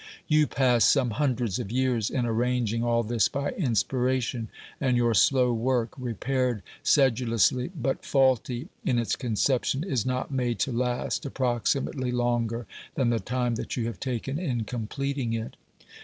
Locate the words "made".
10.31-10.57